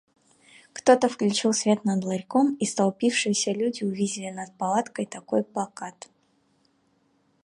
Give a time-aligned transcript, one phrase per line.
[0.73, 6.09] Кто-то включил свет над ларьком, и столпившиеся люди увидели над палаткой такой плакат: